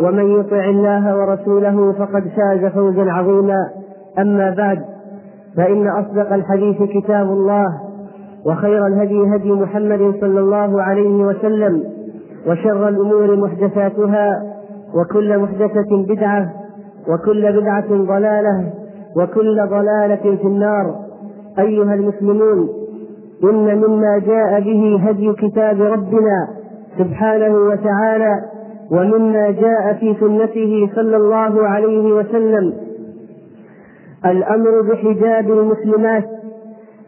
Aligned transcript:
ومن 0.00 0.40
يطع 0.40 0.64
الله 0.64 1.16
ورسوله 1.16 1.92
فقد 1.92 2.24
فاز 2.36 2.72
فوزا 2.72 3.10
عظيما. 3.12 3.70
أما 4.18 4.54
بعد 4.56 4.82
فإن 5.56 5.88
أصدق 5.88 6.32
الحديث 6.32 6.82
كتاب 6.82 7.26
الله 7.26 7.66
وخير 8.46 8.86
الهدي 8.86 9.36
هدي 9.36 9.52
محمد 9.52 10.14
صلى 10.20 10.40
الله 10.40 10.82
عليه 10.82 11.24
وسلم 11.24 11.84
وشر 12.46 12.88
الأمور 12.88 13.36
محدثاتها 13.36 14.42
وكل 14.94 15.38
محدثة 15.38 16.06
بدعة 16.08 16.50
وكل 17.08 17.60
بدعة 17.60 17.88
ضلالة 17.90 18.70
وكل 19.16 19.66
ضلالة 19.70 20.36
في 20.36 20.44
النار. 20.44 20.94
أيها 21.58 21.94
المسلمون 21.94 22.68
إن 23.44 23.78
مما 23.78 24.18
جاء 24.18 24.60
به 24.60 25.00
هدي 25.02 25.32
كتاب 25.32 25.80
ربنا 25.80 26.48
سبحانه 26.98 27.54
وتعالى 27.54 28.42
ومما 28.90 29.50
جاء 29.50 29.96
في 30.00 30.16
سنته 30.20 30.90
صلى 30.94 31.16
الله 31.16 31.68
عليه 31.68 32.12
وسلم. 32.12 32.72
الأمر 34.24 34.80
بحجاب 34.82 35.50
المسلمات 35.50 36.24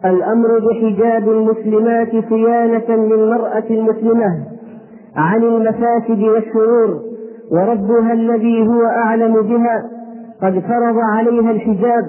الأمر 0.05 0.49
بحجاب 0.59 1.29
المسلمات 1.29 2.11
صيانة 2.29 2.89
للمرأة 2.97 3.65
المسلمة 3.71 4.45
عن 5.17 5.43
المفاسد 5.43 6.23
والشرور 6.23 7.01
وربها 7.53 8.13
الذي 8.13 8.67
هو 8.69 8.83
أعلم 8.85 9.43
بها 9.43 9.91
قد 10.43 10.59
فرض 10.59 10.97
عليها 10.99 11.51
الحجاب 11.51 12.07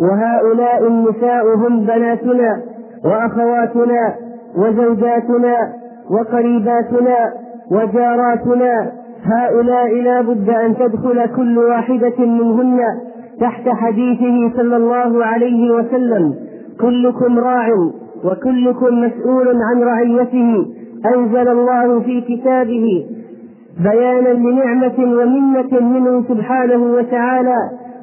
وهؤلاء 0.00 0.86
النساء 0.86 1.54
هم 1.56 1.80
بناتنا 1.80 2.62
وأخواتنا 3.04 4.14
وزوجاتنا 4.56 5.72
وقريباتنا 6.10 7.32
وجاراتنا 7.70 8.92
هؤلاء 9.24 9.94
لا 10.02 10.20
بد 10.20 10.48
أن 10.50 10.74
تدخل 10.76 11.26
كل 11.36 11.58
واحدة 11.58 12.18
منهن 12.18 12.78
تحت 13.40 13.68
حديثه 13.68 14.56
صلى 14.56 14.76
الله 14.76 15.24
عليه 15.24 15.74
وسلم. 15.74 16.34
كلكم 16.80 17.38
راع 17.38 17.68
وكلكم 18.24 19.00
مسؤول 19.04 19.48
عن 19.48 19.82
رعيته. 19.82 20.66
أنزل 21.14 21.48
الله 21.48 22.00
في 22.00 22.20
كتابه 22.20 23.06
بيانا 23.82 24.28
لنعمة 24.28 24.98
ومنة 24.98 25.80
منه 25.80 26.24
سبحانه 26.28 26.82
وتعالى 26.82 27.56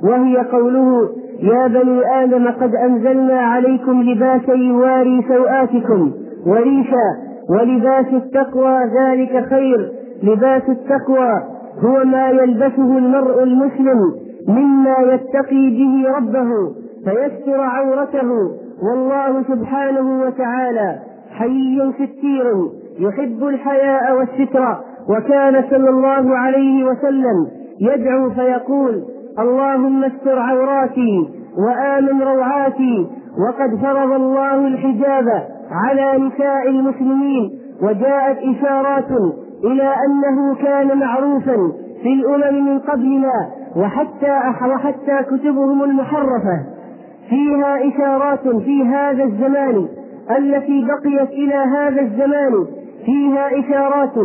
وهي 0.03 0.37
قوله 0.37 1.09
يا 1.39 1.67
بني 1.67 2.23
آدم 2.23 2.47
قد 2.47 2.75
أنزلنا 2.75 3.39
عليكم 3.39 4.01
لباسا 4.01 4.53
يواري 4.53 5.25
سوآتكم 5.27 6.11
وريشا 6.47 7.07
ولباس 7.49 8.05
التقوى 8.13 8.79
ذلك 8.99 9.45
خير 9.49 9.89
لباس 10.23 10.63
التقوى 10.69 11.43
هو 11.83 12.03
ما 12.05 12.29
يلبسه 12.29 12.97
المرء 12.97 13.43
المسلم 13.43 13.99
مما 14.47 14.95
يتقي 15.13 15.69
به 15.69 16.09
ربه 16.17 16.49
فيستر 17.05 17.61
عورته. 17.61 18.29
والله 18.83 19.43
سبحانه 19.43 20.21
وتعالى 20.25 20.99
حي 21.31 21.91
ستير 21.93 22.45
يحب 22.99 23.43
الحياء 23.43 24.17
والستر 24.17 24.77
وكان 25.09 25.63
صلى 25.69 25.89
الله 25.89 26.37
عليه 26.37 26.83
وسلم 26.85 27.47
يدعو 27.81 28.29
فيقول 28.29 29.03
اللهم 29.39 30.03
استر 30.03 30.39
عوراتي 30.39 31.29
وآمن 31.57 32.21
روعاتي 32.21 33.07
وقد 33.47 33.75
فرض 33.81 34.11
الله 34.11 34.67
الحجاب 34.67 35.27
على 35.71 36.23
نساء 36.25 36.69
المسلمين 36.69 37.59
وجاءت 37.81 38.37
إشارات 38.37 39.09
إلى 39.63 39.93
أنه 40.05 40.55
كان 40.55 40.97
معروفا 40.97 41.71
في 42.03 42.13
الأمم 42.13 42.65
من 42.65 42.79
قبلنا 42.79 43.49
وحتى 43.75 44.39
وحتى 44.69 45.23
كتبهم 45.23 45.83
المحرفة. 45.83 46.59
فيها 47.29 47.87
إشارات 47.87 48.47
في 48.47 48.83
هذا 48.83 49.23
الزمان 49.23 49.87
التي 50.37 50.85
بقيت 50.85 51.29
إلى 51.29 51.55
هذا 51.55 52.01
الزمان. 52.01 52.65
فيها 53.05 53.59
إشارات 53.59 54.17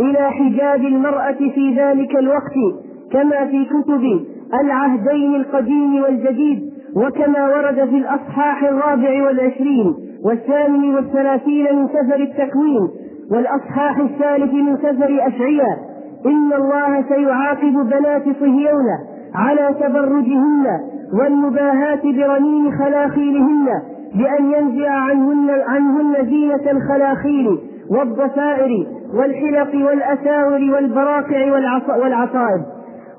إلى 0.00 0.30
حجاب 0.30 0.80
المرأة 0.80 1.32
في 1.54 1.74
ذلك 1.78 2.16
الوقت 2.16 2.54
كما 3.12 3.46
في 3.46 3.64
كتب 3.64 4.20
العهدين 4.60 5.34
القديم 5.34 6.02
والجديد 6.02 6.74
وكما 6.96 7.48
ورد 7.48 7.74
في 7.74 7.98
الأصحاح 7.98 8.64
الرابع 8.64 9.24
والعشرين 9.26 9.94
والثامن 10.24 10.94
والثلاثين 10.94 11.76
من 11.76 11.88
سفر 11.88 12.20
التكوين. 12.20 12.88
والأصحاح 13.30 13.98
الثالث 13.98 14.54
من 14.54 14.76
سفر 14.76 15.18
أشعياء 15.26 15.78
إن 16.26 16.52
الله 16.52 17.04
سيعاقب 17.08 17.72
بنات 17.72 18.22
صهيون 18.40 18.86
على 19.34 19.74
تبرجهن 19.80 20.66
والمباهاة 21.20 22.02
برنين 22.02 22.78
خلاخيلهن 22.78 23.68
بأن 24.14 24.52
ينزع 24.52 24.90
عنهن 24.90 25.50
عنهن 25.68 26.26
زينة 26.26 26.70
الخلاخيل 26.70 27.58
والضفائر 27.90 28.86
والحلق 29.14 29.86
والأساور 29.86 30.74
والبراقع 30.74 31.52
والعصائب. 32.02 32.62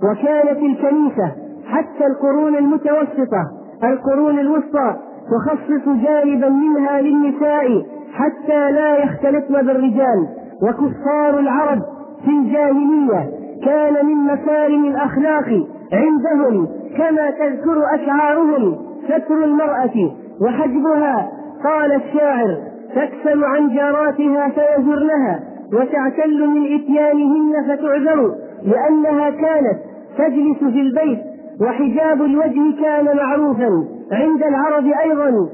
وكانت 0.04 0.58
الكنيسة 0.64 1.32
حتى 1.68 2.08
القرون 2.08 2.56
المتوسطة 2.56 3.44
القرون 3.84 4.40
الوسطى 4.40 4.96
تخصص 5.32 5.86
جانبا 6.04 6.50
منها 6.50 7.02
للنساء 7.02 7.86
حتى 8.16 8.72
لا 8.72 8.98
يختلطن 9.04 9.66
بالرجال 9.66 10.28
وكفار 10.64 11.40
العرب 11.40 11.82
في 12.26 12.32
الجاهلية. 12.32 13.30
كان 13.66 14.06
من 14.06 14.16
مكارم 14.34 14.86
الأخلاق 14.86 15.66
عندهم 15.94 16.68
كما 16.98 17.30
تذكر 17.32 17.96
أشعارهم 17.96 18.76
ستر 19.08 19.44
المرأة 19.44 20.12
وحجبها. 20.42 21.32
قال 21.64 21.92
الشاعر 21.92 22.58
تكسل 22.96 23.44
عن 23.44 23.76
جاراتها 23.76 24.50
فيزرنها 24.50 25.40
وتعتل 25.74 26.48
من 26.48 26.76
إتيانهن 26.76 27.54
فتعذر 27.68 28.36
لأنها 28.64 29.30
كانت 29.30 29.80
تجلس 30.18 30.58
في 30.58 30.82
البيت 30.82 31.20
وحجاب 31.62 32.22
الوجه 32.22 32.82
كان 32.84 33.18
معروفا. 33.18 33.86
عند 34.12 34.44
العرب 34.44 34.86
أيضا 35.04 35.50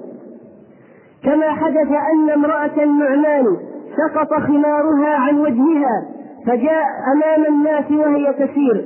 كما 1.24 1.52
حدث 1.52 1.92
أن 2.14 2.30
امرأة 2.30 2.84
النعمان 2.84 3.58
سقط 3.98 4.34
خمارها 4.34 5.16
عن 5.16 5.40
وجهها 5.40 6.06
فجاء 6.48 6.84
أمام 7.16 7.46
الناس 7.50 7.92
وهي 7.92 8.34
تسير. 8.34 8.86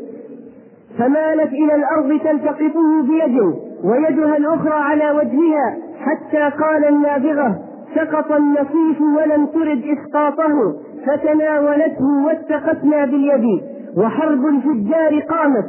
فمالت 0.99 1.53
إلى 1.53 1.75
الأرض 1.75 2.19
تلتقطه 2.23 3.01
بيده 3.01 3.53
ويدها 3.83 4.37
الأخرى 4.37 4.73
على 4.73 5.11
وجهها 5.11 5.77
حتى 5.99 6.57
قال 6.63 6.85
النابغة 6.85 7.55
سقط 7.95 8.31
النصيف 8.31 9.01
ولم 9.01 9.45
ترد 9.45 9.83
إسقاطه 9.97 10.73
فتناولته 11.07 12.25
واتقتنا 12.25 13.05
باليد. 13.05 13.61
وحرب 13.97 14.45
الفجار 14.45 15.19
قامت 15.19 15.65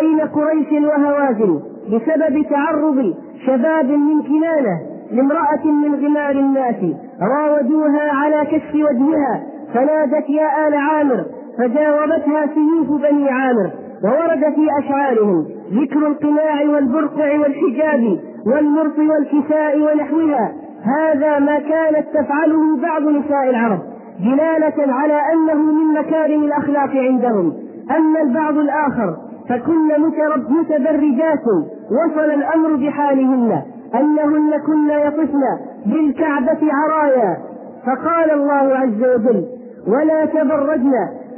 بين 0.00 0.20
قريش 0.20 0.72
وهوازن 0.72 1.60
بسبب 1.86 2.46
تعرض 2.50 3.14
شباب 3.46 3.86
من 3.90 4.22
كنانة. 4.22 4.95
لامرأة 5.10 5.64
من 5.64 5.94
غمار 5.94 6.30
الناس 6.30 6.76
راودوها 7.20 8.10
على 8.12 8.46
كشف 8.46 8.74
وجهها 8.74 9.42
فنادت 9.74 10.30
يا 10.30 10.68
آل 10.68 10.74
عامر 10.74 11.24
فجاوبتها 11.58 12.46
سيوف 12.54 13.00
بني 13.02 13.30
عامر 13.30 13.70
وورد 14.04 14.40
في 14.54 14.66
أشعارهم 14.78 15.46
ذكر 15.72 16.06
القناع 16.06 16.62
والبرقع 16.62 17.38
والحجاب 17.38 18.18
والمرط 18.46 18.98
والكساء 18.98 19.80
ونحوها. 19.80 20.52
هذا 20.82 21.38
ما 21.38 21.58
كانت 21.58 22.06
تفعله 22.14 22.76
بعض 22.82 23.02
نساء 23.02 23.50
العرب 23.50 23.78
دلالة 24.20 24.92
على 24.92 25.20
أنه 25.32 25.54
من 25.54 26.00
مكارم 26.00 26.44
الأخلاق 26.44 26.90
عندهم. 26.90 27.52
أما 27.96 28.22
البعض 28.22 28.58
الآخر 28.58 29.16
فكن 29.48 29.88
متبرجات 30.48 31.44
وصل 31.90 32.30
الأمر 32.30 32.76
بحالهن. 32.76 33.62
أنهن 33.94 34.50
كن 34.66 34.90
يطفن 34.90 35.42
بالكعبة 35.86 36.58
عرايا. 36.72 37.36
فقال 37.86 38.30
الله 38.30 38.76
عز 38.76 39.04
وجل 39.14 39.44
ولا 39.88 40.24
تبرجن 40.24 40.92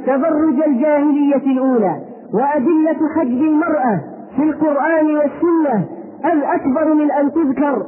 تبرج 0.07 0.63
الجاهلية 0.67 1.51
الأولى 1.51 1.95
وأدلة 2.33 3.09
حجب 3.15 3.41
المرأة 3.41 3.99
في 4.35 4.43
القرآن 4.43 5.05
والسنة 5.05 5.85
الأكبر 6.25 6.93
من 6.93 7.11
أن 7.11 7.31
تذكر 7.31 7.83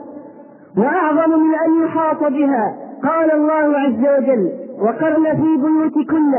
وأعظم 0.78 1.40
من 1.40 1.56
أن 1.56 1.84
يحاط 1.84 2.24
بها. 2.24 2.75
قال 3.04 3.31
الله 3.31 3.80
عز 3.80 4.19
وجل 4.19 4.50
وقرن 4.81 5.24
في 5.24 5.58
بيوتكن 5.58 6.34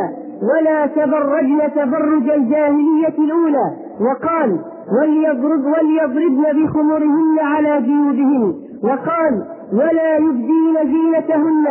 ولا 0.52 0.86
تبرجن 0.86 1.60
تبرج 1.76 2.30
الجاهلية 2.30 3.18
الأولى. 3.18 3.72
وقال 4.00 4.58
وليضرب 5.00 5.64
وليضربن 5.64 6.64
بخمرهن 6.64 7.38
على 7.38 7.82
جيوبهن. 7.82 8.54
وقال 8.84 9.44
ولا 9.72 10.16
يبدين 10.16 10.74
زينتهن. 10.84 11.66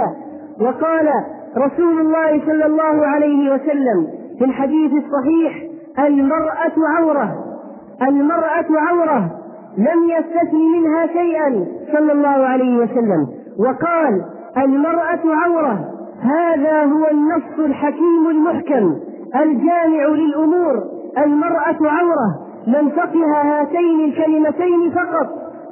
وقال 0.61 1.09
رسول 1.57 1.99
الله 1.99 2.45
صلى 2.45 2.65
الله 2.65 3.07
عليه 3.07 3.53
وسلم 3.53 4.07
في 4.39 4.45
الحديث 4.45 4.91
الصحيح 4.91 5.63
المرأة 5.99 6.73
عورة. 6.97 7.35
المرأة 8.01 8.65
عورة 8.69 9.31
لم 9.77 10.09
يستثن 10.09 10.57
منها 10.57 11.07
شيئا 11.07 11.65
صلى 11.93 12.11
الله 12.11 12.47
عليه 12.47 12.77
وسلم. 12.77 13.27
وقال 13.59 14.21
المرأة 14.57 15.21
عورة. 15.25 15.79
هذا 16.21 16.83
هو 16.83 17.07
النص 17.11 17.59
الحكيم 17.59 18.27
المحكم 18.29 18.95
الجامع 19.35 20.05
للأمور 20.07 20.83
المرأة 21.17 21.77
عورة. 21.81 22.50
من 22.67 22.89
فقه 22.89 23.41
هاتين 23.41 24.05
الكلمتين 24.05 24.91
فقط 24.91 25.27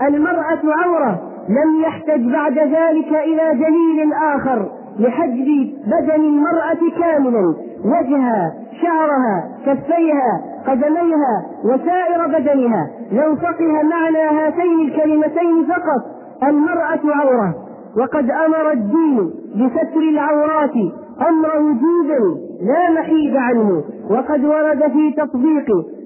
المرأة 0.07 0.59
عورة 0.83 1.21
لم 1.49 1.81
يحتج 1.81 2.31
بعد 2.31 2.57
ذلك 2.57 3.13
إلى 3.13 3.53
دليل 3.53 4.13
آخر 4.13 4.69
لحجب 4.99 5.73
بدن 5.87 6.21
المرأة 6.23 6.99
كاملا 6.99 7.55
وجهها 7.85 8.53
شعرها 8.81 9.49
كفيها 9.65 10.41
قدميها 10.67 11.45
وسائر 11.65 12.27
بدنها. 12.27 12.87
لو 13.11 13.35
فقه 13.35 13.71
معنى 13.83 14.39
هاتين 14.39 14.79
الكلمتين 14.81 15.65
فقط 15.67 16.05
المرأة 16.43 16.99
عورة. 17.05 17.55
وقد 17.97 18.31
أمر 18.31 18.71
الدين 18.71 19.29
بستر 19.55 19.99
العورات 19.99 20.75
أمر 21.29 21.59
وجوب 21.59 22.37
لا 22.61 23.01
محيد 23.01 23.35
عنه. 23.35 23.83
وقد 24.09 24.45
ورد 24.45 24.91
في 24.91 25.11
تطبيق 25.11 25.65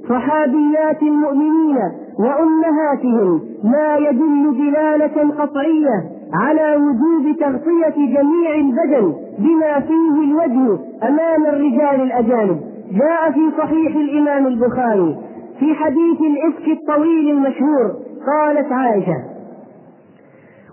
صحابيات 0.10 1.02
المؤمنين 1.02 1.78
وأمهاتهم 2.20 3.42
ما 3.64 3.96
يدل 3.98 4.58
دلالة 4.58 5.32
قطعية 5.40 6.04
على 6.34 6.76
وجوب 6.76 7.36
تغطية 7.40 7.96
جميع 7.96 8.56
البدن 8.56 9.14
بما 9.40 9.80
فيه 9.80 10.24
الوجه 10.24 10.80
أمام 11.04 11.46
الرجال 11.46 12.02
الأجانب. 12.02 12.62
جاء 12.92 13.32
في 13.32 13.40
صحيح 13.58 13.96
الإمام 13.96 14.48
البخاري 14.48 15.18
في 15.60 15.74
حديث 15.74 16.22
الإفك 16.22 16.68
الطويل 16.82 17.30
المشهور 17.30 17.92
قالت 18.28 18.72
عائشة 18.72 19.18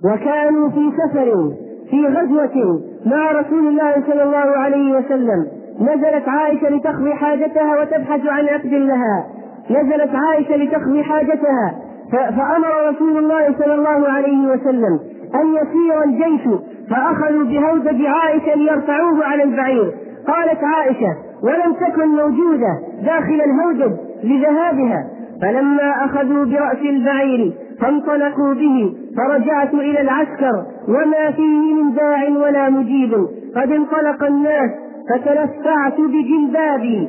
وكانوا 0.05 0.69
في 0.69 0.91
سفر 0.97 1.53
في 1.91 2.07
غزوة 2.07 2.81
مع 3.07 3.33
رسول 3.33 3.67
الله 3.67 3.95
صلى 4.07 4.23
الله 4.23 4.37
عليه 4.59 4.97
وسلم 4.99 5.47
نزلت 5.81 6.29
عائشة 6.29 6.69
لتقضي 6.69 7.15
حاجتها 7.15 7.81
وتبحث 7.81 8.27
عن 8.27 8.49
عقد 8.49 8.75
لها. 8.75 9.27
نزلت 9.71 10.11
عائشة 10.15 10.57
لتقضي 10.57 11.03
حاجتها. 11.03 11.75
فأمر 12.11 12.89
رسول 12.89 13.19
الله 13.19 13.55
صلى 13.59 13.75
الله 13.75 14.09
عليه 14.09 14.53
وسلم 14.53 15.01
أن 15.35 15.47
يسير 15.55 16.03
الجيش 16.05 16.61
فأخذوا 16.91 17.45
بهودج 17.45 18.07
عائشة 18.07 18.55
ليرفعوه 18.55 19.25
على 19.25 19.43
البعير. 19.43 19.93
قالت 20.27 20.65
عائشة 20.65 21.17
ولم 21.43 21.73
تكن 21.73 22.09
موجودة 22.09 22.79
داخل 23.05 23.41
الهودج 23.47 23.97
لذهابها. 24.25 25.05
فلما 25.43 26.05
أخذوا 26.05 26.45
برأس 26.45 26.79
البعير 26.85 27.53
فانطلقوا 27.81 28.55
به 28.55 28.95
فرجعت 29.17 29.75
إلى 29.75 30.01
العسكر. 30.01 30.65
وما 30.89 31.31
فيه 31.31 31.75
من 31.75 31.95
داع 31.95 32.29
ولا 32.29 32.71
مجيب. 32.71 33.15
قد 33.57 33.73
انطلق 33.73 34.25
الناس 34.25 34.71
فتلفعت 35.11 36.01
بجلبابي 36.01 37.09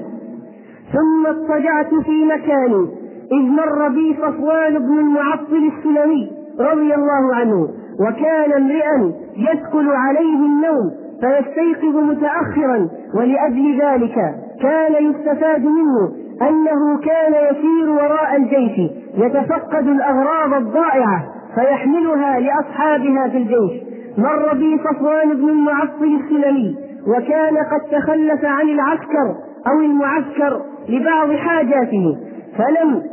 ثم 0.94 1.28
اضطجعت 1.28 1.94
في 2.06 2.26
مكاني 2.26 2.88
إذ 3.32 3.42
مر 3.52 3.88
بي 3.88 4.16
صفوان 4.22 4.80
بن 4.80 5.00
المعطل 5.00 5.72
السلمي 5.78 6.32
رضي 6.60 6.96
الله 6.96 7.36
عنه 7.36 7.68
وكان 8.08 8.54
امرئا 8.54 9.14
يثقل 9.38 9.90
عليه 9.92 10.36
النوم 10.36 10.92
فيستيقظ 11.22 11.96
متأخرا 11.96 12.90
ولأجل 13.16 13.82
ذلك 13.82 14.16
كان 14.62 15.06
يستفاد 15.06 15.66
منه 15.66 16.12
أنه 16.42 16.98
كان 17.00 17.34
يسير 17.34 17.90
وراء 17.90 18.36
الجيش 18.38 18.92
يتفقد 19.18 19.88
الأغراض 19.88 20.54
الضائعة 20.54 21.24
فيحملها 21.56 22.40
لأصحابها 22.40 23.28
في 23.28 23.38
الجيش. 23.38 23.82
مر 24.18 24.54
بي 24.54 24.78
صفوان 24.78 25.34
بن 25.34 25.50
المعطل 25.50 26.20
السلمي 26.24 26.76
وكان 27.08 27.58
قد 27.58 27.82
تخلف 27.92 28.46
عن 28.46 28.70
العسكر 28.70 29.36
أو 29.68 29.80
المعسكر 29.80 30.62
لبعض 30.90 31.32
حاجاته 31.32 32.18
فلم 32.58 33.04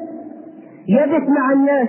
يبت 0.89 1.29
مع 1.29 1.53
الناس 1.53 1.89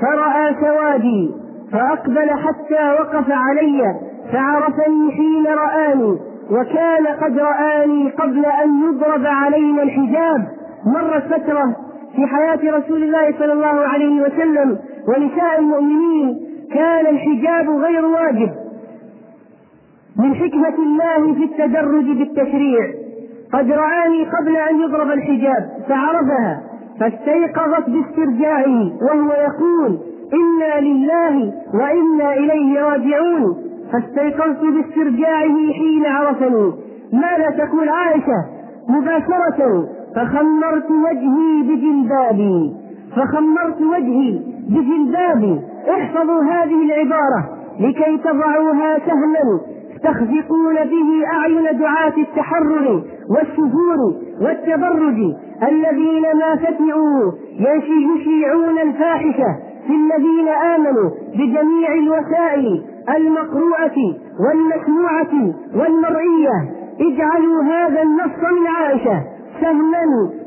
فرأى 0.00 0.54
سوادي 0.60 1.30
فأقبل 1.72 2.30
حتى 2.30 2.92
وقف 3.00 3.30
علي 3.30 3.82
فعرفني 4.32 5.12
حين 5.12 5.46
رآني 5.46 6.18
وكان 6.50 7.06
قد 7.06 7.38
رآني 7.38 8.10
قبل 8.10 8.46
أن 8.46 8.82
يضرب 8.82 9.26
علينا 9.26 9.82
الحجاب. 9.82 10.48
مرت 10.86 11.24
فترة 11.24 11.76
في 12.16 12.26
حياة 12.26 12.78
رسول 12.78 13.02
الله 13.02 13.38
صلى 13.38 13.52
الله 13.52 13.66
عليه 13.88 14.22
وسلم 14.22 14.78
ونساء 15.08 15.58
المؤمنين 15.58 16.40
كان 16.74 17.06
الحجاب 17.06 17.70
غير 17.70 18.04
واجب. 18.06 18.50
من 20.18 20.34
حكمة 20.34 20.76
الله 20.78 21.34
في 21.34 21.44
التدرج 21.44 22.18
بالتشريع. 22.18 22.92
قد 23.52 23.70
رآني 23.70 24.24
قبل 24.24 24.56
أن 24.56 24.80
يضرب 24.80 25.10
الحجاب 25.10 25.70
فعرفها 25.88 26.62
فاستيقظت 27.00 27.90
باسترجاعه 27.90 28.92
وهو 29.02 29.32
يقول 29.32 29.98
إنا 30.34 30.80
لله 30.80 31.52
وإنا 31.74 32.34
إليه 32.34 32.80
راجعون. 32.80 33.56
فاستيقظت 33.92 34.60
باسترجاعه 34.60 35.72
حين 35.72 36.06
عرفني 36.06 36.72
ماذا 37.12 37.50
تقول 37.50 37.88
عائشة؟ 37.88 38.44
مباشرة 38.88 39.88
فخمرت 40.16 40.90
وجهي 40.90 41.62
بجلبابي. 41.62 42.72
فخمرت 43.16 43.80
وجهي 43.80 44.40
بجلبابي. 44.68 45.60
احفظوا 45.90 46.42
هذه 46.42 46.82
العبارة 46.84 47.48
لكي 47.80 48.18
تضعوها 48.18 48.98
سهلا. 48.98 49.73
تخفقون 50.04 50.74
به 50.74 51.26
أعين 51.34 51.78
دعاة 51.78 52.14
التحرر 52.18 53.02
والسفور 53.30 53.98
والتبرج. 54.40 55.18
الذين 55.62 56.22
ما 56.22 56.56
فتئوا 56.56 57.32
يشيعون 57.58 58.78
الفاحشة 58.78 59.56
في 59.86 59.92
الذين 59.92 60.48
آمنوا 60.48 61.10
بجميع 61.34 61.94
الوسائل 61.94 62.84
المقروءة 63.16 63.96
والمسموعة 64.40 65.54
والمرئية. 65.74 66.56
اجعلوا 67.00 67.62
هذا 67.62 68.02
النص 68.02 68.38
من 68.52 68.66
عائشة 68.66 69.22
سهلا 69.60 70.04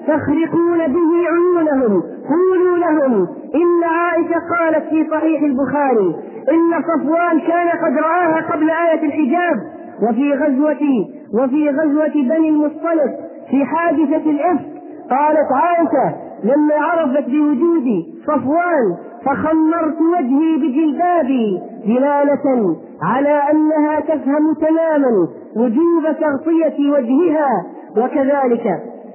تخرقون 0.07 0.77
به 0.77 1.11
عيونهم. 1.31 2.03
قولوا 2.29 2.77
لهم 2.77 3.27
إن 3.55 3.83
عائشة 3.83 4.39
قالت 4.59 4.89
في 4.89 5.07
صحيح 5.11 5.41
البخاري 5.41 6.15
إن 6.51 6.83
صفوان 6.83 7.39
كان 7.39 7.69
قد 7.69 7.97
رآها 7.97 8.41
قبل 8.51 8.69
آية 8.69 9.05
الحجاب 9.05 9.57
وفي 10.03 10.33
غزوة 10.33 11.05
وفي 11.33 11.69
غزوة 11.69 12.13
بني 12.13 12.49
المصطلق 12.49 13.11
في 13.49 13.65
حادثة 13.65 14.29
الإفك. 14.31 14.77
قالت 15.09 15.47
عائشة 15.53 16.15
لما 16.43 16.75
عرفت 16.75 17.29
بوجود 17.29 17.85
صفوان 18.27 18.95
فخمرت 19.25 19.97
وجهي 20.17 20.57
بجلبابي 20.57 21.61
دلالة 21.85 22.75
على 23.01 23.41
أنها 23.51 23.99
تفهم 23.99 24.53
تماما 24.53 25.27
وجوب 25.55 26.03
تغطية 26.03 26.91
وجهها. 26.91 27.65
وكذلك 27.97 28.63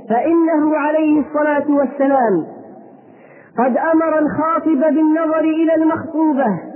فإنه 0.09 0.77
عليه 0.77 1.21
الصلاة 1.21 1.77
والسلام 1.77 2.45
قد 3.59 3.77
أمر 3.77 4.19
الخاطب 4.19 4.95
بالنظر 4.95 5.41
إلى 5.41 5.75
المخطوبة. 5.75 6.72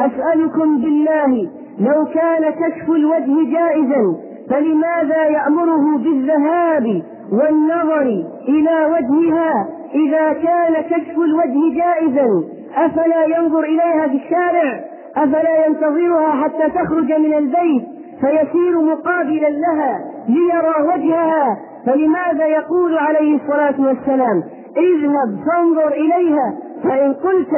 أسألكم 0.00 0.78
بالله 0.80 1.48
لو 1.80 2.04
كان 2.04 2.50
كشف 2.50 2.90
الوجه 2.90 3.50
جائزا 3.52 4.16
فلماذا 4.50 5.24
يأمره 5.24 5.98
بالذهاب 5.98 7.02
والنظر 7.32 8.02
إلى 8.48 8.86
وجهها 8.86 9.68
إذا 9.94 10.32
كان 10.32 10.82
كشف 10.82 11.18
الوجه 11.18 11.76
جائزا؟ 11.76 12.28
أفلا 12.76 13.24
ينظر 13.38 13.60
إليها 13.60 14.08
في 14.08 14.16
الشارع؟ 14.16 14.84
أفلا 15.16 15.66
ينتظرها 15.66 16.30
حتى 16.44 16.68
تخرج 16.74 17.12
من 17.12 17.34
البيت 17.34 17.82
فيسير 18.20 18.80
مقابلا 18.80 19.48
لها 19.48 20.00
ليرى 20.28 20.74
وجهها؟ 20.94 21.58
فلماذا 21.86 22.46
يقول 22.46 22.98
عليه 22.98 23.36
الصلاة 23.36 23.74
والسلام؟ 23.78 24.42
اذهب 24.76 25.38
فانظر 25.46 25.88
إليها 25.88 26.52
فإن 26.82 27.12
قلت 27.14 27.50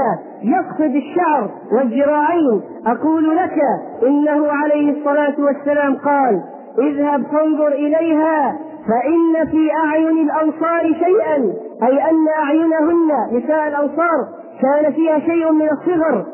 يقصد 0.42 0.94
الشعر 0.96 1.50
والذراعين 1.72 2.60
أقول 2.86 3.36
لك 3.36 3.58
إنه 4.06 4.52
عليه 4.52 4.98
الصلاة 4.98 5.34
والسلام 5.38 5.96
قال 5.96 6.42
اذهب 6.78 7.22
فانظر 7.32 7.68
إليها 7.68 8.58
فإن 8.88 9.46
في 9.50 9.70
أعين 9.84 10.18
الأنصار 10.18 10.82
شيئا 10.82 11.36
أي 11.82 12.10
أن 12.10 12.28
أعينهن 12.44 13.10
نساء 13.32 13.68
الأنصار 13.68 14.28
كان 14.62 14.92
فيها 14.92 15.18
شيء 15.18 15.52
من 15.52 15.68
الصغر 15.70 16.26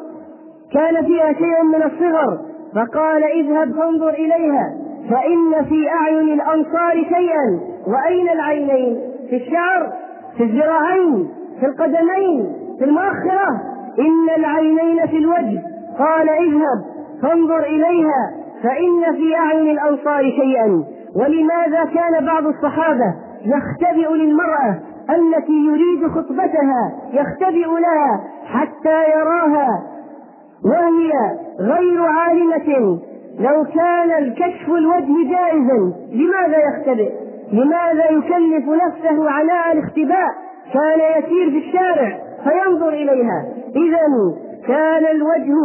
كان 0.73 1.05
فيها 1.07 1.33
شيء 1.33 1.62
من 1.64 1.83
الصغر 1.83 2.38
فقال 2.75 3.25
اذهب 3.25 3.73
فانظر 3.73 4.09
إليها 4.09 4.75
فإن 5.11 5.64
في 5.64 5.88
أعين 5.90 6.28
الأنصار 6.40 6.93
شيئا 6.95 7.61
وأين 7.87 8.28
العينين؟ 8.28 9.00
في 9.31 9.37
الشعر 9.37 9.93
في 10.37 10.43
الذراعين 10.45 11.28
في 11.61 11.66
القدمين. 11.66 12.52
في 12.78 12.85
المؤخرة 12.85 13.49
إن 13.99 14.28
العينين 14.37 15.06
في 15.06 15.16
الوجه. 15.16 15.62
قال 15.99 16.28
اذهب 16.28 16.85
فانظر 17.23 17.59
إليها 17.59 18.33
فإن 18.62 19.16
في 19.16 19.37
أعين 19.37 19.71
الأنصار 19.71 20.23
شيئا. 20.23 20.85
ولماذا 21.16 21.85
كان 21.85 22.26
بعض 22.26 22.47
الصحابة 22.47 23.14
يختبئ 23.45 24.12
للمرأة 24.12 24.80
التي 25.11 25.52
يريد 25.52 26.11
خطبتها 26.11 26.92
يختبئ 27.12 27.66
لها 27.66 28.25
حتى 28.47 29.11
يراها؟ 29.11 29.83
وهي 30.64 31.12
غير 31.61 32.02
عالمة. 32.02 32.99
لو 33.38 33.64
كان 33.64 34.23
الكشف 34.25 34.68
الوجه 34.68 35.30
جائزا 35.30 35.92
لماذا 36.12 36.59
يختبئ؟ 36.68 37.12
لماذا 37.52 38.11
يكلف 38.11 38.68
نفسه 38.68 39.30
عناء 39.30 39.73
الاختباء؟ 39.73 40.30
كان 40.73 41.00
يسير 41.18 41.50
في 41.50 41.68
الشارع. 41.68 42.25
فينظر 42.49 42.88
إليها. 42.88 43.45
إذا 43.76 44.07
كان 44.67 45.07
الوجه 45.17 45.57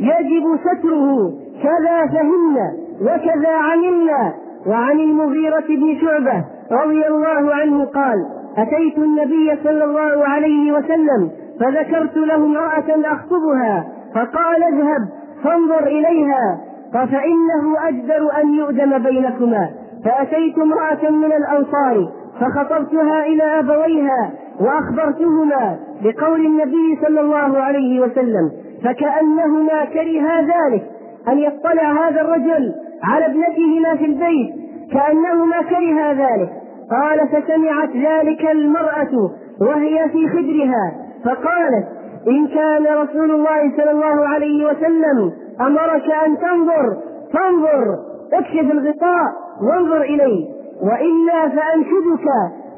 يجب 0.00 0.58
ستره. 0.60 1.32
كذا 1.62 2.06
فهمنا 2.06 2.72
وكذا 3.02 3.52
علمنا. 3.52 4.34
وعن 4.66 5.00
المغيرة 5.00 5.66
بن 5.68 6.00
شعبة 6.00 6.44
رضي 6.72 7.06
الله 7.06 7.54
عنه 7.54 7.84
قال 7.84 8.26
أتيت 8.58 8.98
النبي 8.98 9.58
صلى 9.64 9.84
الله 9.84 10.28
عليه 10.28 10.72
وسلم 10.72 11.30
فذكرت 11.60 12.16
له 12.16 12.34
امرأة 12.34 13.12
أخطبها 13.12 13.84
فقال 14.14 14.62
اذهب 14.62 15.08
فانظر 15.44 15.86
إليها 15.86 16.60
فإنه 16.92 17.88
أجدر 17.88 18.40
أن 18.42 18.54
يؤدم 18.54 18.98
بينكما. 18.98 19.68
فأتيت 20.04 20.58
امرأة 20.58 21.10
من 21.10 21.32
الأنصار 21.32 22.08
فخطبتها 22.40 23.26
إلى 23.26 23.42
أبويها 23.42 24.30
وأخبرتهما 24.60 25.78
بقول 26.02 26.46
النبي 26.46 26.98
صلى 27.06 27.20
الله 27.20 27.58
عليه 27.58 28.00
وسلم 28.00 28.50
فكأنهما 28.84 29.84
كرها 29.84 30.40
ذلك 30.40 30.82
أن 31.28 31.38
يطلع 31.38 32.08
هذا 32.08 32.20
الرجل 32.20 32.74
على 33.04 33.26
ابنتهما 33.26 33.96
في 33.96 34.04
البيت 34.04 34.54
كأنهما 34.92 35.62
كرها 35.62 36.12
ذلك. 36.12 36.50
قال 36.90 37.28
فسمعت 37.28 37.90
ذلك 37.96 38.50
المرأة 38.50 39.30
وهي 39.60 40.08
في 40.08 40.28
خدرها 40.28 40.92
فقالت 41.24 41.86
إن 42.28 42.46
كان 42.46 42.86
رسول 42.96 43.30
الله 43.30 43.76
صلى 43.76 43.90
الله 43.90 44.28
عليه 44.28 44.66
وسلم 44.66 45.32
أمرك 45.60 46.04
أن 46.26 46.38
تنظر 46.38 46.96
فانظر 47.32 47.96
اكشف 48.32 48.70
الغطاء 48.72 49.24
وانظر 49.62 50.00
إليه 50.02 50.46
وإلا 50.82 51.48
فأنشدك 51.48 52.26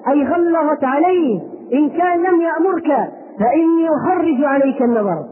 أي 0.09 0.25
غلظت 0.25 0.85
عليه. 0.85 1.41
إن 1.73 1.91
كان 1.91 2.19
لم 2.19 2.41
يأمرك 2.41 3.11
فإني 3.41 3.89
أخرج 3.89 4.45
عليك 4.45 4.83
النظر. 4.83 5.25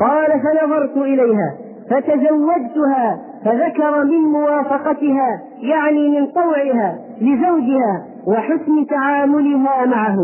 قال 0.00 0.30
فنظرت 0.40 0.96
إليها 0.96 1.54
فتزوجتها 1.90 3.20
فذكر 3.44 4.04
من 4.04 4.18
موافقتها 4.18 5.40
يعني 5.62 6.08
من 6.20 6.26
طوعها 6.26 6.98
لزوجها 7.20 8.04
وحسن 8.26 8.86
تعاملها 8.86 9.86
معه. 9.86 10.16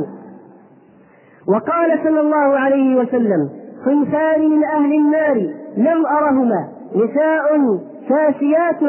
وقال 1.48 1.98
صلى 2.04 2.20
الله 2.20 2.58
عليه 2.58 2.96
وسلم 2.96 3.48
صنفان 3.84 4.50
من 4.50 4.64
أهل 4.64 4.92
النار 4.92 5.36
لم 5.76 6.06
أرهما 6.06 6.68
نساء 6.94 7.78
كاسيات 8.08 8.82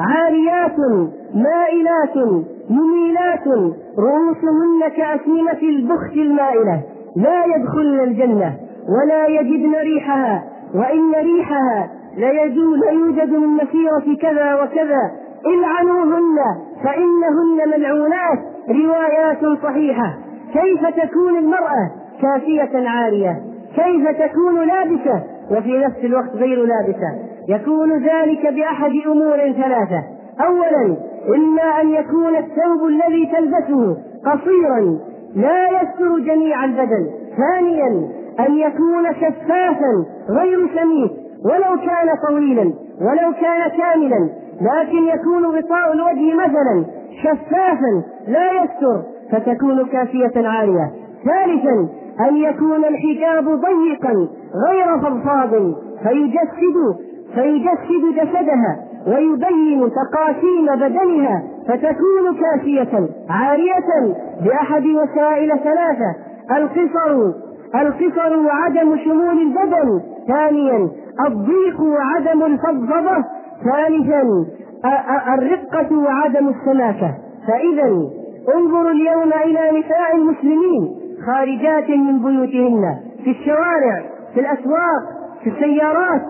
عاريات 0.00 0.76
مائلات. 1.34 2.44
مميلات 2.70 3.46
رؤوسهن 3.98 4.88
كأسنمة 4.96 5.62
البخت 5.62 6.16
المائلة. 6.16 6.82
لا 7.16 7.44
يدخلن 7.44 8.00
الجنة 8.00 8.54
ولا 8.88 9.26
يجدن 9.26 9.74
ريحها 9.74 10.44
وإن 10.74 11.14
ريحها 11.14 11.90
ليوجد 12.16 13.30
من 13.30 13.48
مسيرة 13.48 14.16
كذا 14.20 14.54
وكذا. 14.54 15.10
العنوهن 15.46 16.38
فإنهن 16.84 17.68
ملعونات. 17.76 18.38
روايات 18.68 19.62
صحيحة. 19.62 20.18
كيف 20.52 20.86
تكون 20.86 21.38
المرأة 21.38 21.90
كافية 22.22 22.88
عارية؟ 22.88 23.36
كيف 23.76 24.08
تكون 24.08 24.66
لابسة؟ 24.66 25.22
وفي 25.50 25.78
نفس 25.78 26.04
الوقت 26.04 26.30
غير 26.34 26.66
لابسة. 26.66 27.10
يكون 27.48 27.92
ذلك 27.92 28.54
بأحد 28.54 28.92
أمور 29.06 29.36
ثلاثة. 29.36 30.02
أولا 30.40 30.96
إما 31.28 31.80
أن 31.80 31.88
يكون 31.88 32.36
الثوب 32.36 32.86
الذي 32.86 33.26
تلبسه 33.26 33.96
قصيرا 34.26 34.98
لا 35.34 35.68
يستر 35.68 36.18
جميع 36.18 36.64
البدن 36.64 37.06
ثانيا 37.36 38.08
أن 38.40 38.54
يكون 38.54 39.14
شفافا 39.14 40.04
غير 40.30 40.68
سميك 40.74 41.12
ولو 41.44 41.76
كان 41.86 42.08
طويلا 42.28 42.72
ولو 43.00 43.32
كان 43.40 43.70
كاملا 43.78 44.28
لكن 44.60 45.04
يكون 45.04 45.46
غطاء 45.46 45.92
الوجه 45.92 46.34
مثلا 46.34 46.84
شفافا 47.22 48.02
لا 48.28 48.62
يستر 48.62 49.02
فتكون 49.32 49.86
كافية 49.86 50.48
عالية. 50.48 50.90
ثالثا 51.24 51.88
أن 52.28 52.36
يكون 52.36 52.84
الحجاب 52.84 53.44
ضيقا 53.44 54.28
غير 54.68 54.98
فضفاض 54.98 55.50
فيجسد 56.02 56.96
فيجسد 57.34 58.14
جسدها. 58.16 58.78
ويبين 59.06 59.90
تقاسيم 59.90 60.66
بدنها 60.76 61.42
فتكون 61.68 62.36
كافية 62.40 63.08
عارية 63.30 64.14
بأحد 64.44 64.86
وسائل 64.86 65.48
ثلاثة. 65.48 66.14
القصر 66.50 67.32
القصر 67.74 68.36
وعدم 68.36 68.96
شمول 68.96 69.38
البدن. 69.38 70.00
ثانيا 70.28 70.88
الضيق 71.26 71.80
وعدم 71.80 72.42
الفضفضة. 72.42 73.24
ثالثا 73.64 74.22
الرقة 75.34 75.98
وعدم 75.98 76.48
السماكة. 76.48 77.14
فإذا 77.48 77.86
انظروا 78.56 78.90
اليوم 78.90 79.32
إلى 79.44 79.80
نساء 79.80 80.16
المسلمين 80.16 80.96
خارجات 81.26 81.90
من 81.90 82.18
بيوتهن 82.18 82.96
في 83.24 83.30
الشوارع 83.30 84.02
في 84.34 84.40
الأسواق 84.40 85.02
في 85.42 85.50
السيارات. 85.50 86.22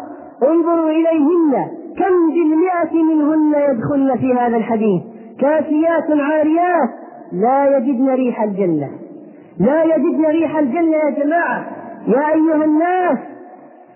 انظروا 0.42 0.90
إليهن. 0.90 1.83
كم 1.98 2.30
بالمئة 2.34 3.02
منهن 3.02 3.54
يدخلن 3.70 4.16
في 4.16 4.34
هذا 4.34 4.56
الحديث؟ 4.56 5.02
كاسيات 5.40 6.04
عاريات 6.10 6.90
لا 7.32 7.76
يجدن 7.76 8.08
ريح 8.08 8.42
الجنة. 8.42 8.88
لا 9.60 9.82
يجدن 9.82 10.26
ريح 10.26 10.56
الجنة 10.56 10.96
يا 10.96 11.10
جماعة. 11.10 11.66
يا 12.06 12.28
أيها 12.28 12.64
الناس 12.64 13.18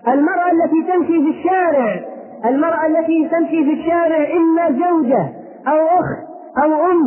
المرأة 0.07 0.51
التي 0.51 0.83
تمشي 0.93 1.23
في 1.23 1.29
الشارع 1.29 1.99
المرأة 2.45 2.85
التي 2.87 3.29
تمشي 3.31 3.63
في 3.63 3.73
الشارع 3.73 4.27
إما 4.37 4.71
زوجة 4.71 5.29
أو 5.67 5.85
أخت 5.85 6.29
أو 6.63 6.91
أم 6.91 7.01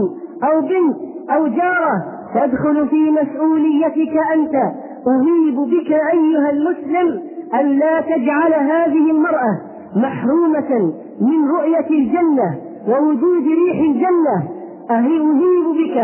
أو 0.44 0.60
بنت 0.60 0.96
أو 1.30 1.46
جارة 1.46 2.04
تدخل 2.34 2.88
في 2.88 3.10
مسؤوليتك 3.10 4.16
أنت. 4.34 4.54
أهيب 5.06 5.56
بك 5.56 5.92
أيها 5.92 6.50
المسلم 6.50 7.22
أن 7.54 7.66
لا 7.66 8.00
تجعل 8.00 8.54
هذه 8.54 9.10
المرأة 9.10 9.71
محرومة 9.96 10.92
من 11.20 11.50
رؤية 11.50 11.90
الجنة 11.90 12.58
ووجود 12.88 13.44
ريح 13.44 13.80
الجنة. 13.80 14.48
أهيب 14.90 15.22
بك 15.78 15.96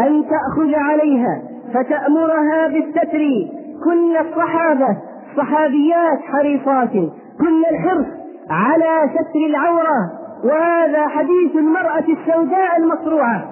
أن 0.00 0.24
تأخذ 0.30 0.74
عليها 0.74 1.42
فتأمرها 1.74 2.68
بالستر. 2.68 3.22
كن 3.84 4.16
الصحابة 4.16 4.96
صحابيات 5.36 6.20
حريصات. 6.22 6.92
كن 7.40 7.62
الحرص 7.70 8.06
على 8.50 9.10
ستر 9.14 9.46
العورة. 9.46 10.10
وهذا 10.44 11.08
حديث 11.08 11.56
المرأة 11.56 12.04
السوداء 12.08 12.76
المصروعة. 12.78 13.44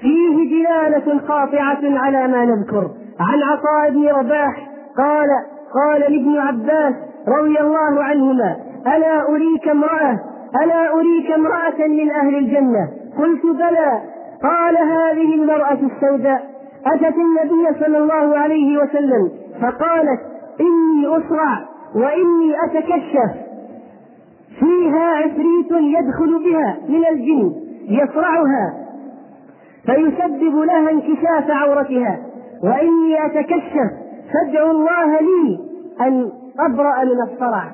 فيه 0.00 0.50
دلالة 0.50 1.20
قاطعة 1.28 1.98
على 1.98 2.28
ما 2.28 2.44
نذكر. 2.44 2.90
عن 3.20 3.42
عطاء 3.42 3.90
بن 3.90 4.08
رباح 4.08 4.68
قال 4.96 5.28
قال 5.74 6.00
لابن 6.00 6.38
عباس 6.38 6.94
رضي 7.28 7.60
الله 7.60 8.04
عنهما 8.04 8.56
ألا 8.86 9.28
أريك 9.28 9.68
امرأة 9.68 10.20
ألا 10.64 10.92
أريك 10.92 11.30
امرأة 11.30 11.86
من 11.88 12.10
أهل 12.10 12.36
الجنة؟ 12.36 12.88
قلت 13.18 13.42
بلى. 13.46 14.00
قال 14.42 14.76
هذه 14.76 15.34
المرأة 15.34 15.78
السوداء 15.82 16.50
أتت 16.86 17.14
النبي 17.16 17.84
صلى 17.84 17.98
الله 17.98 18.38
عليه 18.38 18.78
وسلم 18.78 19.30
فقالت 19.62 20.20
إني 20.60 21.16
أسرع 21.16 21.58
وإني 21.94 22.54
أتكشف. 22.64 23.46
فيها 24.58 25.06
عفريت 25.06 25.70
يدخل 25.70 26.44
بها 26.44 26.76
من 26.88 27.06
الجن 27.06 27.52
يصرعها 27.88 28.74
فيسبب 29.86 30.56
لها 30.56 30.90
انكشاف 30.90 31.50
عورتها. 31.50 32.18
وإني 32.62 33.26
أتكشف 33.26 33.90
فادعوا 34.32 34.70
الله 34.70 35.20
لي 35.20 35.58
أن 36.00 36.30
أبرأ 36.60 37.04
من 37.04 37.20
الصرع. 37.32 37.64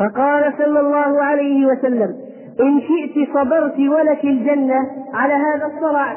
فقال 0.00 0.54
صلى 0.58 0.80
الله 0.80 1.22
عليه 1.22 1.66
وسلم 1.66 2.16
إن 2.60 2.80
شئت 2.80 3.28
صبرت 3.34 3.78
ولك 3.78 4.24
الجنة 4.24 4.78
على 5.14 5.34
هذا 5.34 5.66
الصرع 5.66 6.16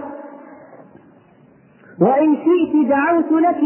وإن 2.02 2.36
شئت 2.36 2.90
دعوت 2.90 3.32
لك 3.32 3.62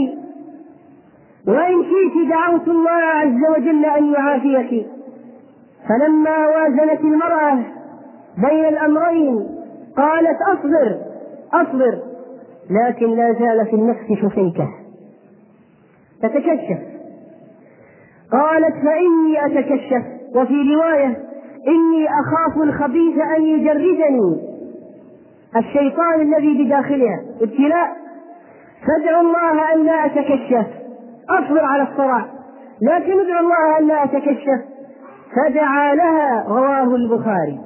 وإن 1.47 1.83
شئت 1.83 2.29
دعوت 2.29 2.67
الله 2.67 2.91
عز 2.91 3.57
وجل 3.57 3.85
أن 3.85 4.13
يعافيك. 4.13 4.87
فلما 5.89 6.47
وازنت 6.47 7.01
المرأة 7.01 7.59
بين 8.37 8.65
الأمرين 8.65 9.47
قالت 9.97 10.37
أصبر 10.41 10.97
أصبر 11.53 11.99
لكن 12.69 13.15
لا 13.15 13.33
زال 13.33 13.65
في 13.65 13.73
النفس 13.73 14.21
شفيكة. 14.21 14.67
تتكشف. 16.21 16.96
قالت 18.31 18.75
فإني 18.85 19.45
أتكشف 19.45 20.05
وفي 20.35 20.75
رواية 20.75 21.17
إني 21.67 22.07
أخاف 22.07 22.63
الخبيث 22.63 23.17
أن 23.37 23.43
يجردني 23.43 24.37
الشيطان 25.55 26.21
الذي 26.21 26.63
بداخلها 26.63 27.21
ابتلاء. 27.41 27.97
فادعوا 28.87 29.21
الله 29.21 29.73
أن 29.73 29.85
لا 29.85 30.05
أتكشف. 30.05 30.67
أصبر 31.29 31.63
على 31.63 31.83
الصراع. 31.83 32.25
لكن 32.81 33.19
ادعوا 33.19 33.39
الله 33.39 33.79
أن 33.79 33.87
لا 33.87 34.03
أتكشف. 34.03 34.61
فدعا 35.35 35.95
لها 35.95 36.45
رواه 36.47 36.95
البخاري. 36.95 37.59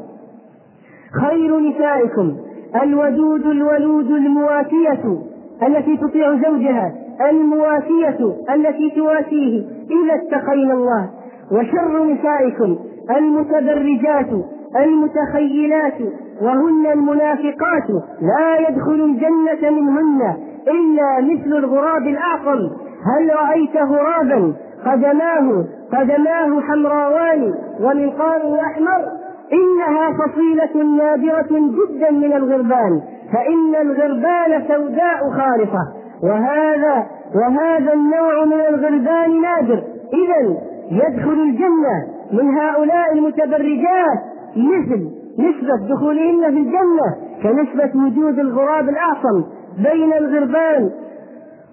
خير 1.22 1.60
نسائكم 1.60 2.38
الودود 2.84 3.46
الولود 3.46 4.12
المواسية 4.12 5.22
التي 5.64 5.98
تطيع 5.98 6.36
زوجها 6.36 6.94
المواسية 7.30 8.36
التي 8.54 8.90
تواسيه. 8.96 9.64
إذا 9.92 10.16
اتقينا 10.16 10.74
الله 10.74 11.10
وشر 11.52 12.04
نسائكم 12.04 12.78
المتبرجات 13.18 14.30
المتخيلات 14.76 15.98
وهن 16.42 16.86
المنافقات 16.94 17.90
لا 18.22 18.70
يدخل 18.70 18.94
الجنة 18.94 19.70
منهن 19.70 20.22
إلا 20.68 21.22
مثل 21.22 21.58
الغراب 21.58 22.08
الأعقم. 22.08 22.60
هل 23.06 23.32
رأيت 23.36 23.78
غرابا 23.78 24.54
قدماه 24.86 25.66
قدماه 25.94 26.62
حمراوان 26.62 27.54
ومنقاره 27.80 28.60
أحمر؟ 28.62 29.06
إنها 29.54 30.12
فصيلة 30.12 30.84
نادرة 30.98 31.50
جدا 31.50 32.12
من 32.12 32.34
الغربان 32.34 33.02
فإن 33.34 33.76
الغربان 33.82 34.68
سوداء 34.68 35.30
خالصة 35.30 35.84
وهذا 36.24 37.06
وهذا 37.36 37.94
النوع 37.94 38.46
من 38.46 38.62
الغربان 38.62 39.42
نادر. 39.42 39.84
إذا 40.14 40.58
يدخل 40.92 41.42
الجنة 41.42 42.08
من 42.32 42.58
هؤلاء 42.58 43.14
المتبرجات 43.14 44.20
مثل 44.56 45.10
نسبة 45.40 45.88
دخولهن 45.90 46.42
في 46.42 46.58
الجنة 46.58 47.16
كنسبة 47.44 48.06
وجود 48.06 48.40
الغراب 48.40 48.90
الأعصم 48.90 49.44
بين 49.78 50.14
الغربان. 50.14 50.92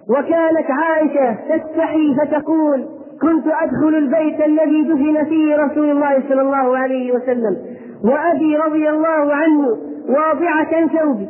وكانت 0.09 0.71
عائشة 0.71 1.37
تستحي 1.49 2.15
فتقول 2.15 2.85
كنت 3.21 3.47
أدخل 3.47 3.95
البيت 3.95 4.41
الذي 4.45 4.83
دفن 4.83 5.23
فيه 5.23 5.55
رسول 5.55 5.89
الله 5.89 6.23
صلى 6.29 6.41
الله 6.41 6.77
عليه 6.77 7.11
وسلم 7.11 7.57
وأبي 8.03 8.57
رضي 8.57 8.89
الله 8.89 9.33
عنه 9.33 9.67
واضعة 10.09 10.87
ثوبي. 10.87 11.27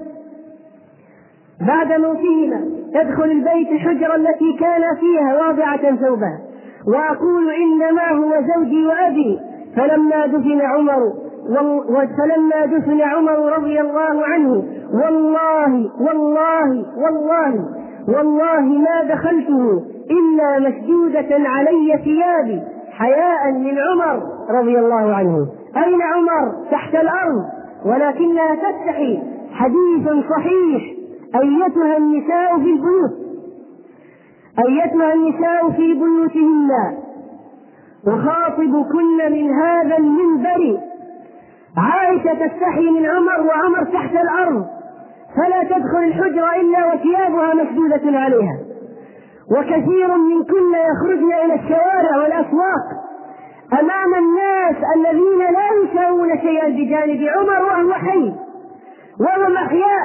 بعد 1.68 1.94
موتهما 2.02 2.62
تدخل 2.94 3.32
البيت 3.32 3.72
الحجرة 3.72 4.16
التي 4.16 4.58
كان 4.60 4.82
فيها 5.00 5.48
واضعة 5.48 5.96
ثوبها. 5.96 6.40
وأقول 6.88 7.52
إنما 7.52 8.12
هو 8.12 8.32
زوجي 8.56 8.86
وأبي. 8.88 9.40
فلما 9.76 10.26
دفن 10.26 10.62
عمر 10.62 11.14
فلما 12.18 12.66
دفن 12.66 13.02
عمر 13.02 13.58
رضي 13.58 13.82
الله 13.82 14.26
عنه 14.26 14.64
والله 14.94 15.92
والله 16.00 16.86
والله 16.98 17.66
والله 18.08 18.62
ما 18.62 19.04
دخلته 19.10 19.84
إلا 20.12 20.60
مشدودة 20.60 21.50
علي 21.50 22.00
ثيابي 22.04 22.62
حياء 22.92 23.52
من 23.52 23.78
عمر 23.80 24.22
رضي 24.50 24.80
الله 24.80 25.16
عنه. 25.16 25.48
أين 25.78 26.02
عمر؟ 26.02 26.54
تحت 26.72 26.96
الأرض. 26.96 27.46
ولكنها 27.86 28.56
تستحي. 28.56 29.20
حديث 29.52 30.08
صحيح. 30.30 30.84
أيتها 31.36 31.98
النساء 31.98 32.58
في 32.58 32.70
البيوت. 32.70 33.29
أيتها 34.68 35.14
النساء 35.14 35.70
في 35.72 35.94
بيوتهن. 35.94 36.70
أخاطب 38.08 38.86
كل 38.92 39.32
من 39.32 39.54
هذا 39.54 39.98
المنبر. 39.98 40.80
عائشة 41.78 42.34
تستحي 42.34 42.90
من 42.90 43.06
عمر 43.06 43.48
وعمر 43.48 43.84
تحت 43.84 44.12
الأرض. 44.12 44.66
فلا 45.36 45.64
تدخل 45.64 46.04
الحجرة 46.04 46.56
إلا 46.62 46.94
وثيابها 46.94 47.54
مشدودة 47.54 48.20
عليها. 48.20 48.58
وكثير 49.58 50.18
من 50.18 50.44
كن 50.44 50.74
يخرجن 50.92 51.34
إلى 51.46 51.54
الشوارع 51.54 52.18
والأسواق. 52.18 52.86
أمام 53.74 54.14
الناس 54.16 54.76
الذين 54.96 55.40
لا 55.40 55.68
يساوون 55.84 56.30
شيئا 56.42 56.70
بجانب 56.70 57.28
عمر 57.38 57.66
وهو 57.66 57.94
حي. 57.94 58.34
وهم 59.20 59.58
أحياء 59.58 60.02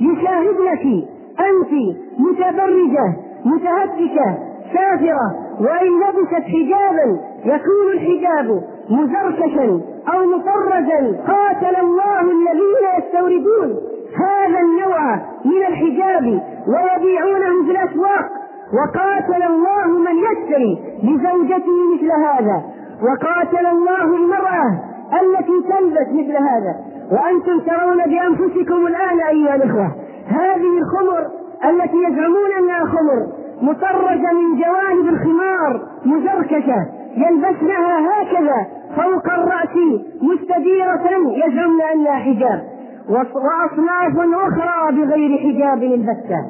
يشاهدنك. 0.00 1.08
أنت 1.40 1.72
متبرجة. 2.18 3.23
متهتكة 3.44 4.38
سافرة 4.74 5.28
وإن 5.60 5.92
لبست 6.00 6.44
حجابا 6.44 7.20
يكون 7.44 7.86
الحجاب 7.92 8.62
مزركشا 8.90 9.80
أو 10.14 10.26
مطرزا 10.26 11.22
قاتل 11.26 11.76
الله 11.80 12.20
الذين 12.20 12.84
يستوردون. 12.98 13.80
هذا 14.16 14.60
النوع 14.60 15.14
من 15.44 15.66
الحجاب 15.68 16.42
ويبيعونه 16.68 17.64
في 17.64 17.70
الأسواق. 17.70 18.28
وقاتل 18.74 19.42
الله 19.42 19.86
من 19.86 20.16
يشتري 20.18 20.78
لزوجته 21.02 21.94
مثل 21.94 22.10
هذا. 22.12 22.62
وقاتل 23.02 23.66
الله 23.66 24.16
المرأة 24.16 24.80
التي 25.22 25.68
تلبس 25.68 26.08
مثل 26.08 26.36
هذا. 26.36 26.74
وأنتم 27.12 27.60
ترون 27.60 27.96
بأنفسكم 27.96 28.86
الآن 28.86 29.20
أيها 29.20 29.54
الإخوة 29.54 29.92
هذه 30.26 30.78
الخمر 30.78 31.43
التي 31.70 31.96
يزعمون 31.96 32.50
أنها 32.58 32.84
خمر 32.84 33.26
مطرزة 33.62 34.32
من 34.32 34.60
جوانب 34.60 35.08
الخمار 35.08 35.80
مزركشة 36.04 36.86
يلبسنها 37.16 37.98
هكذا 38.00 38.66
فوق 38.96 39.32
الرأس 39.32 39.76
مستديرة 40.22 41.04
يزعمن 41.46 41.80
أنها 41.94 42.14
حجاب. 42.14 42.62
وأصناف 43.08 44.34
أخرى 44.34 44.96
بغير 44.96 45.38
حجاب 45.38 45.82
البتة 45.82 46.40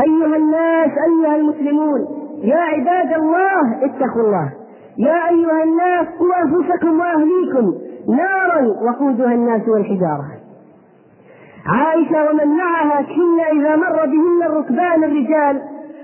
أيها 0.00 0.36
الناس 0.36 0.90
أيها 1.08 1.36
المسلمون 1.36 2.00
يا 2.42 2.56
عباد 2.56 3.12
الله 3.12 3.84
اتقوا 3.84 4.22
الله. 4.22 4.52
يا 4.98 5.28
أيها 5.28 5.64
الناس 5.64 6.06
قوا 6.18 6.42
أنفسكم 6.42 7.00
وأهليكم 7.00 7.74
نارا 8.08 8.66
وقودها 8.84 9.32
الناس 9.32 9.68
والحجارة. 9.68 10.37
عائشة 11.66 12.30
ومن 12.30 12.56
معها 12.56 13.02
كن 13.02 13.58
إذا 13.58 13.76
مر 13.76 14.06
بهن 14.06 14.42
الركبان 14.46 15.04
الرجال 15.04 15.62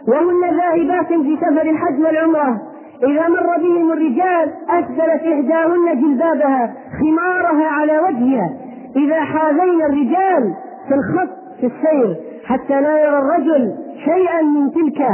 وهن 0.09 0.57
ذاهبات 0.57 1.07
في 1.07 1.37
سفر 1.37 1.71
الحج 1.71 2.01
والعمرة. 2.01 2.63
إذا 3.03 3.29
مر 3.29 3.57
بهم 3.59 3.93
الرجال 3.93 4.53
أسدلت 4.69 5.23
إحداهن 5.33 6.01
جلبابها 6.01 6.75
خمارها 7.01 7.67
على 7.67 7.99
وجهها. 7.99 8.51
إذا 8.97 9.21
حاذين 9.21 9.83
الرجال 9.83 10.55
في 10.89 10.95
الخط 10.95 11.31
في 11.61 11.67
السير 11.67 12.17
حتى 12.47 12.81
لا 12.81 12.99
يرى 12.99 13.19
الرجل 13.19 13.75
شيئا 14.05 14.43
من 14.43 14.71
تلك 14.71 15.07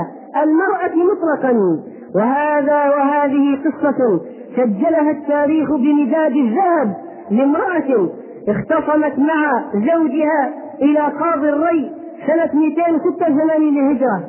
المرأة 0.42 0.94
مطلقا. 0.94 1.80
وهذا 2.14 2.88
وهذه 2.90 3.58
قصة 3.64 4.20
سجلها 4.56 5.10
التاريخ 5.10 5.70
بمداد 5.70 6.32
الذهب 6.36 6.96
لامرأة 7.30 8.08
اختصمت 8.48 9.18
مع 9.18 9.64
زوجها 9.74 10.52
إلى 10.82 11.00
قاضي 11.00 11.48
الري 11.48 11.92
سنة 12.26 12.50
286 12.54 13.74
للهجرة. 13.74 14.28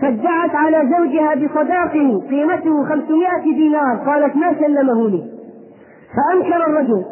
فادعت 0.00 0.54
على 0.54 0.88
زوجها 0.98 1.34
بصداق 1.34 1.92
قيمته 2.30 2.84
500 2.84 3.42
دينار. 3.44 3.96
قالت 4.06 4.36
ما 4.36 4.54
سلمه 4.60 5.08
لي. 5.10 5.24
فأنكر 6.16 6.66
الرجل. 6.66 7.04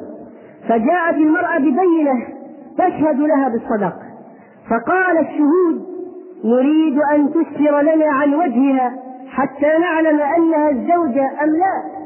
فجاءت 0.69 1.15
المرأة 1.15 1.59
ببينة 1.59 2.27
تشهد 2.79 3.21
لها 3.21 3.49
بالصداق. 3.49 3.97
فقال 4.71 5.19
الشهود 5.19 5.91
نريد 6.45 6.99
أن 7.15 7.31
تسفر 7.31 7.81
لنا 7.81 8.13
عن 8.13 8.35
وجهها 8.35 8.93
حتى 9.31 9.79
نعلم 9.81 10.21
أنها 10.21 10.71
الزوجة 10.71 11.31
أم 11.43 11.51
لا. 11.51 12.00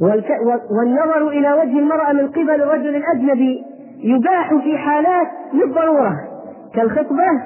والنظر 0.00 1.28
إلى 1.28 1.52
وجه 1.52 1.78
المرأة 1.78 2.12
من 2.12 2.28
قبل 2.28 2.50
الرجل 2.50 2.96
الأجنبي 2.96 3.64
يباح 3.98 4.54
في 4.54 4.78
حالات 4.78 5.28
للضرورة 5.52 6.16
كالخطبة 6.74 7.42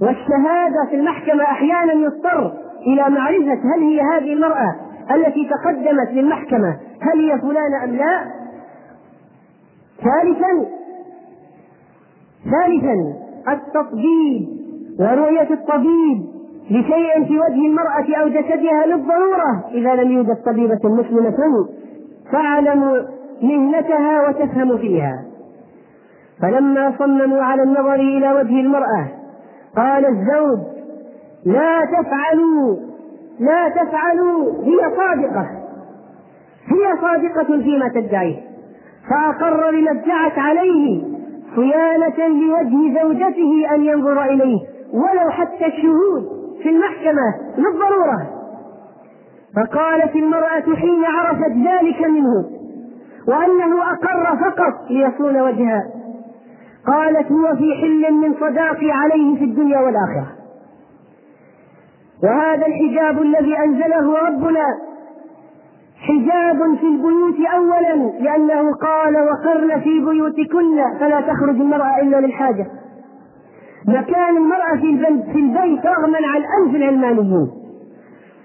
والشهادة 0.00 0.86
في 0.90 0.96
المحكمة 0.96 1.44
أحيانا 1.44 1.92
يضطر 1.92 2.52
إلى 2.86 3.10
معرفة 3.10 3.60
هل 3.74 3.82
هي 3.82 4.00
هذه 4.00 4.32
المرأة 4.32 4.76
التي 5.14 5.48
تقدمت 5.50 6.10
للمحكمة 6.12 6.76
هل 7.00 7.30
هي 7.30 7.38
فلانة 7.40 7.84
أم 7.84 7.90
لا. 7.90 8.24
ثالثا 10.02 10.66
ثالثا 12.44 13.14
التطبيب 13.48 14.48
ورؤية 15.00 15.50
الطبيب 15.54 16.26
لشيء 16.70 17.24
في 17.26 17.38
وجه 17.38 17.66
المرأة 17.66 18.22
أو 18.22 18.28
جسدها 18.28 18.86
للضرورة 18.86 19.64
إذا 19.74 19.94
لم 19.94 20.12
يوجد 20.12 20.36
طبيبة 20.46 20.80
مسلمة 20.84 21.36
تعلم 22.32 23.06
مهنتها 23.42 24.28
وتفهم 24.28 24.78
فيها. 24.78 25.24
فلما 26.42 26.94
صمموا 26.98 27.42
على 27.42 27.62
النظر 27.62 27.94
إلى 27.94 28.32
وجه 28.32 28.60
المرأة 28.60 29.08
قال 29.76 30.06
الزوج 30.06 30.58
لا 31.46 31.80
تفعلوا 31.84 32.76
لا 33.40 33.68
تفعلوا 33.68 34.64
هي 34.64 34.96
صادقة. 34.96 35.46
هي 36.66 37.00
صادقة 37.00 37.62
فيما 37.62 37.88
تدعيه 37.88 38.36
فأقر 39.10 39.70
بما 39.70 39.90
ادعت 39.90 40.38
عليه 40.38 41.02
صيانة 41.56 42.28
لوجه 42.28 43.02
زوجته 43.02 43.74
أن 43.74 43.84
ينظر 43.84 44.24
إليه 44.24 44.58
ولو 44.92 45.30
حتى 45.30 45.66
الشهود. 45.66 46.33
في 46.62 46.68
المحكمة 46.68 47.34
للضرورة. 47.58 48.30
فقالت 49.56 50.16
المرأة 50.16 50.76
حين 50.76 51.04
عرفت 51.04 51.50
ذلك 51.50 52.06
منه 52.10 52.44
وأنه 53.28 53.92
أقر 53.92 54.36
فقط 54.36 54.90
ليصون 54.90 55.40
وجهها. 55.40 55.82
قالت 56.86 57.32
هو 57.32 57.56
في 57.56 57.74
حل 57.80 58.12
من 58.12 58.34
صداقي 58.34 58.90
عليه 58.90 59.38
في 59.38 59.44
الدنيا 59.44 59.80
والآخرة. 59.80 60.26
وهذا 62.22 62.66
الحجاب 62.66 63.22
الذي 63.22 63.58
أنزله 63.58 64.26
ربنا 64.26 64.64
حجاب 66.00 66.76
في 66.76 66.86
البيوت 66.86 67.48
أولا 67.54 67.94
لأنه 68.20 68.72
قال 68.74 69.16
وقرن 69.16 69.80
في 69.80 70.00
بيوتكن 70.00 70.98
فلا 71.00 71.20
تخرج 71.20 71.60
المرأة 71.60 72.00
إلا 72.02 72.20
للحاجة. 72.20 72.66
مكان 73.88 74.36
المرأة 74.36 74.76
في 74.80 74.86
البيت 74.90 75.24
في 75.24 75.38
البيت 75.38 75.86
رغما 75.86 76.18
عن 76.26 76.42
أنف 76.62 76.74
العلمانيين 76.74 77.50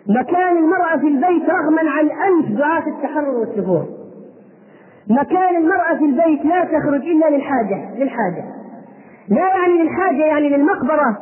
مكان 0.07 0.57
المرأة 0.57 0.97
في 0.97 1.07
البيت 1.07 1.49
رغما 1.49 1.91
عن 1.91 2.09
أنف 2.09 2.57
دعاة 2.57 2.87
التحرر 2.87 3.29
والثبور 3.39 3.85
مكان 5.09 5.55
المرأة 5.55 5.95
في 5.97 6.05
البيت 6.05 6.45
لا 6.45 6.63
تخرج 6.63 7.01
إلا 7.01 7.29
للحاجة 7.29 7.95
للحاجة. 7.95 8.43
لا 9.29 9.47
يعني 9.47 9.83
للحاجة 9.83 10.25
يعني 10.25 10.49
للمقبرة 10.49 11.17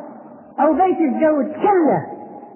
أو 0.60 0.72
بيت 0.72 1.00
الزوج. 1.00 1.46
كلا. 1.46 2.00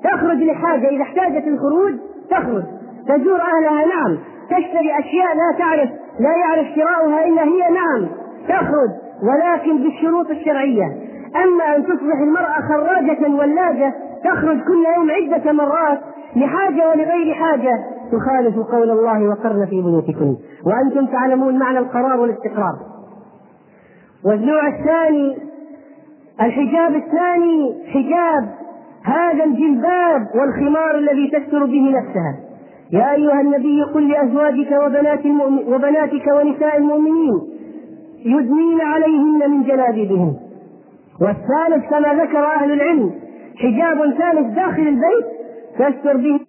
تخرج 0.05 0.37
لحاجة. 0.37 0.89
إذا 0.89 1.03
احتاجت 1.03 1.47
الخروج 1.47 1.95
تخرج. 2.31 2.63
تزور 3.09 3.41
أهلها. 3.41 3.87
نعم. 3.87 4.19
تشتري 4.51 4.99
أشياء 4.99 5.35
لا 5.37 5.59
تعرف 5.59 5.91
لا 6.21 6.37
يعرف 6.37 6.67
شراؤها 6.77 7.25
إلا 7.29 7.43
هي. 7.43 7.71
نعم. 7.71 8.09
تخرج. 8.49 8.91
ولكن 9.23 9.83
بالشروط 9.83 10.31
الشرعية. 10.31 11.12
أما 11.37 11.77
أن 11.77 11.83
تصبح 11.85 12.19
المرأة 12.23 12.61
خراجة 12.69 13.35
ولاجة 13.35 13.95
تخرج 14.25 14.59
كل 14.59 14.85
يوم 14.97 15.11
عدة 15.11 15.53
مرات 15.53 15.99
لحاجة 16.37 16.89
ولغير 16.91 17.35
حاجة. 17.35 17.73
تخالف 18.13 18.57
قول 18.59 18.91
الله 18.91 19.29
وقرن 19.29 19.67
في 19.67 19.83
بيوتكن 19.83 20.37
وأنتم 20.67 21.07
تعلمون 21.07 21.59
معنى 21.59 21.79
القرار 21.79 22.21
والاستقرار. 22.21 22.75
والنوع 24.25 24.69
الثاني 24.69 25.37
الحجاب 26.41 26.95
الثاني 26.95 27.75
حجاب 27.87 28.49
هذا 29.05 29.45
الجلباب 29.45 30.27
والخمار 30.35 30.99
الذي 30.99 31.31
تستر 31.31 31.65
به 31.65 31.95
نفسها. 31.99 32.37
يا 32.93 33.13
أيها 33.13 33.41
النبي 33.41 33.83
قل 33.95 34.09
لأزواجك 34.09 34.73
وبنات 34.85 35.27
وبناتك 35.69 36.27
ونساء 36.33 36.77
المؤمنين 36.77 37.41
يدنين 38.25 38.81
عليهن 38.81 39.51
من 39.51 39.63
جلابيبهن. 39.63 40.35
والثالث 41.21 41.91
كما 41.91 42.15
ذكر 42.25 42.45
أهل 42.45 42.73
العلم 42.73 43.13
حجاب 43.57 43.99
ثالث 44.19 44.55
داخل 44.57 44.83
البيت 44.83 45.27
تستر 45.79 46.17
به 46.17 46.41